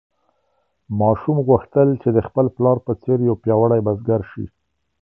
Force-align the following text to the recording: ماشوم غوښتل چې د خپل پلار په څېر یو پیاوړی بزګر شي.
ماشوم 0.99 1.37
غوښتل 1.47 1.87
چې 2.01 2.09
د 2.15 2.17
خپل 2.27 2.45
پلار 2.55 2.77
په 2.85 2.91
څېر 3.01 3.17
یو 3.27 3.35
پیاوړی 3.43 3.79
بزګر 3.85 4.21
شي. 4.31 4.45